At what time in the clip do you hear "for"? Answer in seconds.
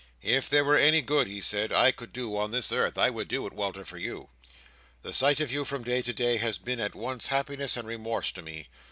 3.85-3.99